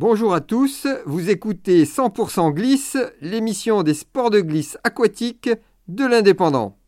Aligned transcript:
Bonjour 0.00 0.32
à 0.32 0.40
tous, 0.40 0.86
vous 1.06 1.28
écoutez 1.28 1.82
100% 1.82 2.52
Glisse, 2.52 2.96
l'émission 3.20 3.82
des 3.82 3.94
sports 3.94 4.30
de 4.30 4.40
glisse 4.40 4.78
aquatique 4.84 5.50
de 5.88 6.06
l'Indépendant. 6.06 6.78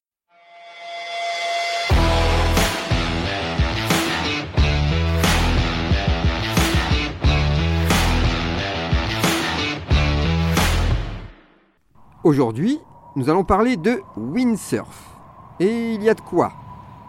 Aujourd'hui, 12.22 12.78
nous 13.16 13.28
allons 13.28 13.42
parler 13.42 13.76
de 13.76 14.00
windsurf. 14.16 15.16
Et 15.58 15.94
il 15.94 16.04
y 16.04 16.08
a 16.08 16.14
de 16.14 16.20
quoi 16.20 16.52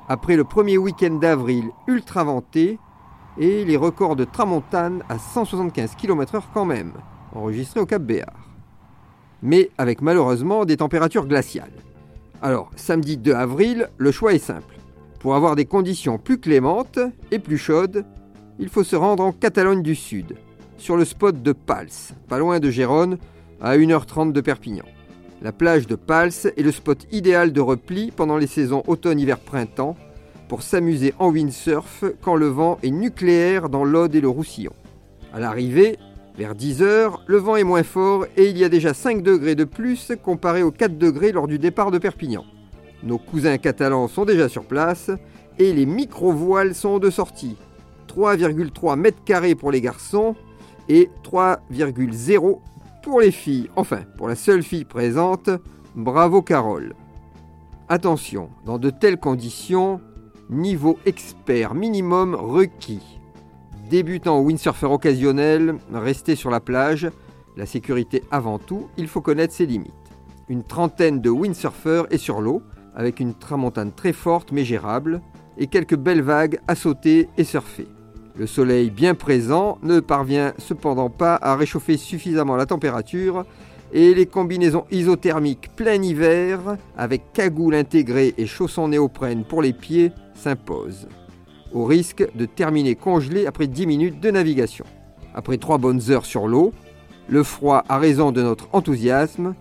Après 0.10 0.36
le 0.36 0.46
premier 0.46 0.80
week-end 0.80 1.14
d'avril 1.14 1.70
ultra 1.86 2.24
venté 2.24 2.80
et 3.38 3.66
les 3.66 3.78
records 3.78 4.16
de 4.16 4.26
tramontane 4.26 5.04
à 5.10 5.18
175 5.18 5.96
km/h 5.96 6.42
quand 6.54 6.66
même, 6.66 6.94
enregistrés 7.34 7.80
au 7.80 7.86
Cap 7.86 8.02
Béar. 8.02 8.34
Mais 9.42 9.70
avec 9.78 10.02
malheureusement 10.02 10.66
des 10.66 10.78
températures 10.78 11.28
glaciales. 11.28 11.72
Alors, 12.42 12.72
samedi 12.76 13.18
2 13.18 13.34
avril, 13.34 13.90
le 13.98 14.12
choix 14.12 14.34
est 14.34 14.40
simple. 14.40 14.78
Pour 15.20 15.36
avoir 15.36 15.56
des 15.56 15.66
conditions 15.66 16.18
plus 16.18 16.40
clémentes 16.40 17.00
et 17.32 17.40
plus 17.40 17.58
chaudes, 17.58 18.06
il 18.60 18.70
faut 18.70 18.84
se 18.84 18.96
rendre 18.96 19.24
en 19.24 19.32
Catalogne 19.32 19.84
du 19.84 19.96
Sud, 19.96 20.36
sur 20.78 20.98
le 20.98 21.06
spot 21.06 21.42
de 21.42 21.52
Pals, 21.52 21.88
pas 22.28 22.40
loin 22.40 22.60
de 22.60 22.70
Gérone, 22.70 23.18
à 23.62 23.78
1h30 23.78 24.32
de 24.32 24.42
Perpignan. 24.42 24.86
La 25.44 25.52
plage 25.52 25.88
de 25.88 25.96
Pals 25.96 26.32
est 26.56 26.62
le 26.64 26.72
spot 26.72 27.08
idéal 27.12 27.54
de 27.54 27.62
repli 27.62 28.12
pendant 28.12 28.38
les 28.38 28.48
saisons 28.48 28.84
automne, 28.88 29.20
hiver, 29.20 29.40
printemps 29.40 29.96
pour 30.52 30.64
s'amuser 30.64 31.14
en 31.18 31.32
windsurf 31.32 32.04
quand 32.20 32.36
le 32.36 32.48
vent 32.48 32.78
est 32.84 32.92
nucléaire 32.92 33.70
dans 33.70 33.86
l'Aude 33.86 34.14
et 34.16 34.20
le 34.20 34.28
Roussillon. 34.28 34.74
À 35.34 35.40
l'arrivée, 35.40 35.98
vers 36.36 36.56
10h, 36.56 37.20
le 37.26 37.38
vent 37.38 37.56
est 37.56 37.64
moins 37.64 37.84
fort 37.84 38.26
et 38.36 38.50
il 38.50 38.58
y 38.58 38.66
a 38.66 38.68
déjà 38.68 38.94
5 38.94 39.24
degrés 39.24 39.56
de 39.56 39.64
plus 39.64 40.12
comparé 40.22 40.62
aux 40.62 40.72
4 40.72 40.98
degrés 40.98 41.32
lors 41.32 41.48
du 41.48 41.58
départ 41.58 41.90
de 41.90 42.00
Perpignan. 42.00 42.44
Nos 43.02 43.18
cousins 43.18 43.58
catalans 43.60 44.10
sont 44.10 44.26
déjà 44.26 44.50
sur 44.50 44.66
place 44.66 45.10
et 45.58 45.72
les 45.72 45.86
micro-voiles 45.86 46.76
sont 46.76 47.00
de 47.00 47.10
sortie. 47.10 47.56
3,3 48.10 48.98
mètres 48.98 49.24
carrés 49.24 49.56
pour 49.56 49.72
les 49.72 49.80
garçons 49.80 50.36
et 50.90 51.10
3,0 51.24 52.60
pour 53.04 53.22
les 53.22 53.32
filles, 53.32 53.70
enfin, 53.78 54.02
pour 54.18 54.28
la 54.28 54.36
seule 54.36 54.64
fille 54.64 54.84
présente, 54.84 55.50
bravo 55.96 56.42
Carole. 56.42 56.94
Attention, 57.88 58.50
dans 58.66 58.80
de 58.80 58.90
telles 58.90 59.18
conditions, 59.18 60.02
niveau 60.52 61.00
expert 61.06 61.74
minimum 61.74 62.36
requis. 62.36 63.20
Débutant 63.90 64.40
windsurfer 64.42 64.88
occasionnel, 64.88 65.76
restez 65.94 66.36
sur 66.36 66.50
la 66.50 66.60
plage, 66.60 67.10
la 67.58 67.66
sécurité 67.66 68.24
avant 68.32 68.60
tout, 68.60 68.88
il 68.98 69.08
faut 69.08 69.22
connaître 69.22 69.54
ses 69.54 69.66
limites. 69.66 69.94
Une 70.50 70.64
trentaine 70.64 71.22
de 71.22 71.30
windsurfers 71.30 72.06
est 72.12 72.18
sur 72.18 72.42
l'eau, 72.42 72.62
avec 72.96 73.22
une 73.22 73.34
tramontane 73.34 73.94
très 73.94 74.14
forte 74.14 74.52
mais 74.52 74.66
gérable, 74.66 75.22
et 75.58 75.68
quelques 75.68 75.98
belles 75.98 76.22
vagues 76.22 76.60
à 76.68 76.76
sauter 76.76 77.30
et 77.38 77.44
surfer. 77.44 77.88
Le 78.38 78.48
soleil 78.48 78.90
bien 78.90 79.14
présent 79.14 79.78
ne 79.84 80.00
parvient 80.00 80.54
cependant 80.58 81.10
pas 81.10 81.38
à 81.42 81.56
réchauffer 81.56 81.98
suffisamment 81.98 82.56
la 82.56 82.66
température 82.66 83.46
et 83.94 84.14
les 84.14 84.26
combinaisons 84.26 84.86
isothermiques 84.92 85.70
plein 85.76 86.02
hiver 86.02 86.78
avec 86.98 87.34
cagoule 87.34 87.76
intégrée 87.76 88.34
et 88.38 88.46
chaussons 88.46 88.88
néoprène 88.88 89.44
pour 89.44 89.62
les 89.62 89.74
pieds 89.74 90.12
s'imposent, 90.34 91.08
au 91.74 91.86
risque 91.86 92.26
de 92.36 92.46
terminer 92.46 92.96
congelé 92.96 93.46
après 93.46 93.68
10 93.68 93.88
minutes 93.88 94.20
de 94.20 94.32
navigation. 94.32 94.86
Après 95.34 95.58
3 95.58 95.78
bonnes 95.78 96.02
heures 96.10 96.26
sur 96.26 96.48
l'eau, 96.48 96.74
le 97.28 97.44
froid 97.44 97.84
a 97.88 97.98
raison 97.98 98.32
de 98.32 98.42
notre 98.42 98.68
enthousiasme 98.74 99.56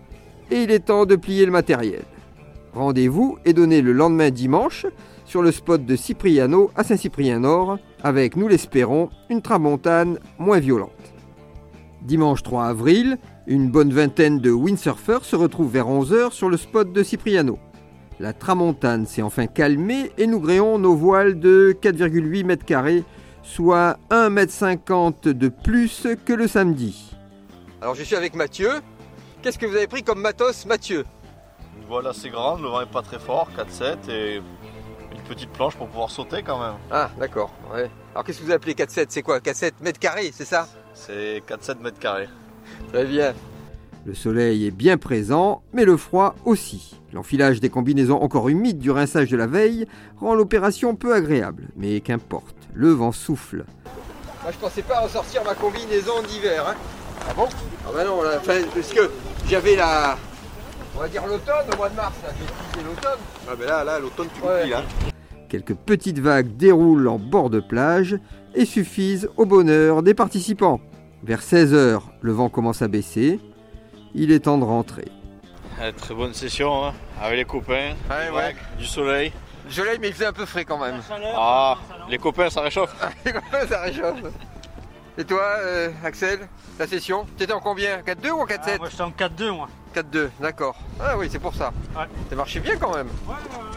et 0.51 0.63
il 0.63 0.71
est 0.71 0.87
temps 0.87 1.07
de 1.07 1.17
plier 1.17 1.47
le 1.47 1.53
matériel. 1.53 2.03
Rendez-vous 2.73 3.39
est 3.45 3.53
donné 3.53 3.83
le 3.83 3.93
lendemain 3.93 4.31
dimanche 4.31 4.87
sur 5.25 5.43
le 5.43 5.53
spot 5.53 5.85
de 5.85 5.95
Cipriano 5.95 6.71
à 6.75 6.83
Saint-Cyprien-Nord, 6.83 7.79
avec, 8.03 8.37
nous 8.37 8.49
l'espérons, 8.49 9.11
une 9.29 9.43
tramontane 9.43 10.19
moins 10.39 10.59
violente. 10.59 10.91
Dimanche 12.03 12.43
3 12.43 12.65
avril, 12.65 13.19
une 13.51 13.69
bonne 13.69 13.93
vingtaine 13.93 14.39
de 14.39 14.53
windsurfers 14.53 15.25
se 15.25 15.35
retrouvent 15.35 15.73
vers 15.73 15.89
11h 15.89 16.31
sur 16.31 16.49
le 16.49 16.57
spot 16.57 16.93
de 16.93 17.03
Cipriano. 17.03 17.59
La 18.21 18.33
tramontane 18.33 19.07
s'est 19.07 19.23
enfin 19.23 19.49
calmée 19.49 20.13
et 20.19 20.29
nous 20.29 20.39
gréons 20.39 20.79
nos 20.79 20.95
voiles 20.95 21.41
de 21.41 21.77
4,8 21.83 22.45
mètres 22.45 22.65
carrés, 22.65 23.03
soit 23.43 23.99
1,50 24.11 25.27
m 25.27 25.35
de 25.35 25.49
plus 25.49 26.07
que 26.25 26.33
le 26.33 26.47
samedi. 26.47 27.17
Alors 27.83 27.97
je 27.97 28.05
suis 28.05 28.15
avec 28.15 28.37
Mathieu. 28.37 28.71
Qu'est-ce 29.43 29.59
que 29.59 29.67
vous 29.67 29.75
avez 29.75 29.89
pris 29.89 30.05
comme 30.05 30.21
matos, 30.21 30.65
Mathieu? 30.67 31.05
Une 31.81 31.89
voile 31.89 32.07
assez 32.07 32.31
grande, 32.31 32.63
le 32.63 32.69
vent 32.69 32.81
n'est 32.81 32.87
pas 32.87 33.03
très 33.03 33.19
fort, 33.19 33.49
4-7 33.59 34.11
et 34.11 34.43
petite 35.27 35.51
planche 35.51 35.75
pour 35.75 35.89
pouvoir 35.89 36.11
sauter 36.11 36.45
quand 36.45 36.61
même. 36.61 36.77
Ah, 36.91 37.11
d'accord. 37.19 37.53
Ouais. 37.75 37.91
Alors 38.13 38.23
qu'est-ce 38.23 38.39
que 38.39 38.45
vous 38.45 38.53
appelez 38.53 38.75
4-7 38.75 39.07
C'est 39.09 39.23
quoi? 39.23 39.41
4-7 39.41 39.73
mètres 39.81 39.99
carrés, 39.99 40.31
c'est 40.33 40.45
ça? 40.45 40.69
C'est 40.95 41.43
4-7 41.49 41.81
mètres 41.81 41.99
carrés. 41.99 42.29
Très 42.93 43.05
bien. 43.05 43.33
Le 44.07 44.15
soleil 44.15 44.67
est 44.67 44.71
bien 44.71 44.97
présent, 44.97 45.63
mais 45.73 45.85
le 45.85 45.97
froid 45.97 46.35
aussi. 46.45 46.97
L'enfilage 47.13 47.61
des 47.61 47.69
combinaisons 47.69 48.21
encore 48.21 48.49
humides 48.49 48.79
du 48.79 48.91
rinçage 48.91 49.31
de 49.31 49.37
la 49.37 49.47
veille 49.47 49.87
rend 50.17 50.35
l'opération 50.35 50.95
peu 50.95 51.13
agréable. 51.15 51.69
Mais 51.77 52.01
qu'importe, 52.01 52.57
le 52.73 52.91
vent 52.91 53.13
souffle. 53.13 53.65
Moi 54.43 54.53
je 54.53 54.59
pensais 54.59 54.83
pas 54.83 55.01
ressortir 55.01 55.43
ma 55.45 55.55
combinaison 55.55 56.23
d'hiver. 56.27 56.67
Hein. 56.69 56.75
Ah 57.29 57.35
bon? 57.35 57.47
Ah 57.87 57.91
bah 57.95 58.05
non, 58.05 58.21
parce 58.43 58.93
que 58.93 59.11
j'avais 59.49 59.77
la... 59.77 60.17
On 60.97 61.01
va 61.01 61.09
dire 61.09 61.27
l'automne 61.27 61.67
au 61.73 61.77
mois 61.77 61.89
de 61.89 61.97
mars, 61.97 62.15
là, 62.23 62.31
j'ai 62.37 62.45
utilisé 62.45 62.89
l'automne. 62.89 63.21
Ah 63.49 63.55
ben 63.59 63.67
là, 63.67 63.85
là, 63.85 63.99
l'automne 63.99 64.29
tu 64.35 64.43
ouais. 64.43 64.69
là. 64.69 64.83
Quelques 65.49 65.75
petites 65.75 66.19
vagues 66.21 66.57
déroulent 66.57 67.09
en 67.09 67.19
bord 67.19 67.51
de 67.51 67.61
plage 67.61 68.19
et 68.55 68.65
suffisent 68.65 69.29
au 69.37 69.47
bonheur 69.47 70.03
des 70.03 70.15
participants. 70.15 70.81
Vers 71.23 71.41
16h, 71.41 72.01
le 72.23 72.33
vent 72.33 72.49
commence 72.49 72.81
à 72.81 72.89
baisser. 72.89 73.41
Il 74.15 74.33
est 74.33 74.41
temps 74.41 74.57
de 74.57 74.65
rentrer. 74.65 75.09
très 75.99 76.15
bonne 76.15 76.33
session 76.33 76.87
hein, 76.87 76.95
avec 77.21 77.39
les 77.39 77.45
copains, 77.45 77.95
du 78.79 78.87
soleil. 78.87 79.33
Du 79.67 79.75
soleil, 79.75 79.99
mais 80.01 80.09
il 80.09 80.15
faisait 80.15 80.27
un 80.27 80.33
peu 80.33 80.47
frais 80.47 80.65
quand 80.65 80.79
même. 80.79 81.01
Ah, 81.37 81.77
les 82.09 82.17
copains, 82.17 82.49
ça 82.49 82.63
réchauffe. 82.63 82.95
les 83.25 83.33
copains, 83.33 83.67
ça 83.69 83.83
réchauffe. 83.83 84.23
Et 85.19 85.25
toi, 85.25 85.43
euh, 85.59 85.91
Axel, 86.03 86.49
la 86.79 86.87
session, 86.87 87.27
tu 87.37 87.45
étais 87.45 87.53
en 87.53 87.61
combien? 87.61 87.99
4-2 87.99 88.31
ou 88.31 88.41
en 88.41 88.47
4-7 88.47 88.59
ah, 88.65 88.79
Moi, 88.79 88.89
j'étais 88.91 89.03
en 89.03 89.11
4-2, 89.11 89.51
moi. 89.51 89.69
4-2, 89.95 90.31
d'accord. 90.41 90.77
Ah 90.99 91.19
oui, 91.19 91.29
c'est 91.31 91.39
pour 91.39 91.55
ça. 91.55 91.73
Ouais. 91.95 92.07
Ça 92.31 92.37
marchait 92.37 92.61
bien 92.61 92.77
quand 92.77 92.95
même. 92.95 93.09
Ouais, 93.27 93.35
ouais, 93.35 93.65
ouais. 93.65 93.70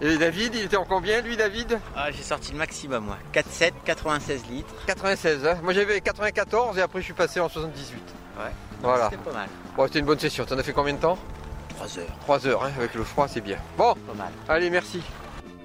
Et 0.00 0.16
David, 0.16 0.54
il 0.54 0.64
était 0.64 0.76
en 0.76 0.84
combien 0.84 1.20
lui 1.22 1.36
David 1.36 1.80
Ah 1.96 2.10
j'ai 2.12 2.22
sorti 2.22 2.52
le 2.52 2.58
maximum 2.58 3.06
moi. 3.06 3.18
4,7, 3.34 3.72
96 3.84 4.46
litres. 4.48 4.74
96, 4.86 5.44
hein 5.46 5.58
Moi 5.62 5.72
j'avais 5.72 6.00
94 6.00 6.78
et 6.78 6.82
après 6.82 7.00
je 7.00 7.06
suis 7.06 7.14
passé 7.14 7.40
en 7.40 7.48
78. 7.48 8.00
Ouais. 8.38 8.44
Voilà. 8.80 9.10
C'était 9.10 9.22
pas 9.24 9.32
mal. 9.32 9.48
Bon 9.76 9.86
c'était 9.86 9.98
une 9.98 10.06
bonne 10.06 10.18
session. 10.18 10.44
T'en 10.44 10.56
as 10.56 10.62
fait 10.62 10.72
combien 10.72 10.94
de 10.94 11.00
temps 11.00 11.18
3 11.70 11.98
heures. 11.98 12.18
3 12.20 12.46
heures, 12.46 12.64
hein 12.64 12.70
avec 12.78 12.94
le 12.94 13.02
froid 13.02 13.26
c'est 13.26 13.40
bien. 13.40 13.58
Bon, 13.76 13.94
pas 14.06 14.14
mal. 14.14 14.32
Allez, 14.48 14.70
merci. 14.70 15.02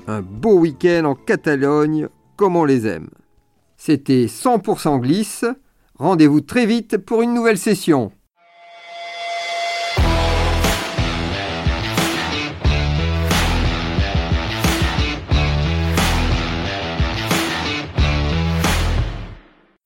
Un 0.08 0.22
beau 0.22 0.58
week-end 0.60 1.06
en 1.06 1.16
Catalogne, 1.16 2.08
comme 2.36 2.56
on 2.56 2.66
les 2.66 2.88
aime. 2.88 3.10
C'était 3.78 4.26
100% 4.26 5.00
glisse. 5.00 5.46
Rendez-vous 6.00 6.42
très 6.42 6.66
vite 6.66 6.98
pour 6.98 7.22
une 7.22 7.34
nouvelle 7.34 7.58
session. 7.60 8.12